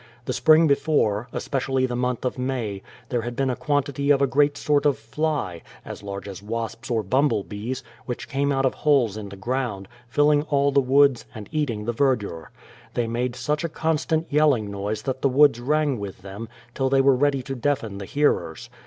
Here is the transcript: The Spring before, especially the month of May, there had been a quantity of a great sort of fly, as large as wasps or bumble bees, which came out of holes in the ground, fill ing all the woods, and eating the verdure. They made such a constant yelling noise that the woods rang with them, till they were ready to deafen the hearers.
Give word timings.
The 0.25 0.33
Spring 0.33 0.65
before, 0.65 1.27
especially 1.31 1.85
the 1.85 1.95
month 1.95 2.25
of 2.25 2.35
May, 2.39 2.81
there 3.09 3.21
had 3.21 3.35
been 3.35 3.51
a 3.51 3.55
quantity 3.55 4.09
of 4.09 4.19
a 4.19 4.25
great 4.25 4.57
sort 4.57 4.87
of 4.87 4.97
fly, 4.97 5.61
as 5.85 6.01
large 6.01 6.27
as 6.27 6.41
wasps 6.41 6.89
or 6.89 7.03
bumble 7.03 7.43
bees, 7.43 7.83
which 8.07 8.27
came 8.27 8.51
out 8.51 8.65
of 8.65 8.73
holes 8.73 9.15
in 9.15 9.29
the 9.29 9.35
ground, 9.35 9.87
fill 10.09 10.31
ing 10.31 10.41
all 10.49 10.71
the 10.71 10.81
woods, 10.81 11.25
and 11.35 11.47
eating 11.51 11.85
the 11.85 11.93
verdure. 11.93 12.49
They 12.95 13.05
made 13.05 13.35
such 13.35 13.63
a 13.63 13.69
constant 13.69 14.25
yelling 14.31 14.71
noise 14.71 15.03
that 15.03 15.21
the 15.21 15.29
woods 15.29 15.59
rang 15.59 15.99
with 15.99 16.23
them, 16.23 16.49
till 16.73 16.89
they 16.89 16.99
were 17.01 17.13
ready 17.15 17.43
to 17.43 17.53
deafen 17.53 17.99
the 17.99 18.05
hearers. 18.05 18.71